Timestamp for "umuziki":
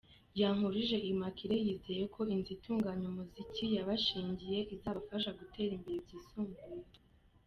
3.11-3.63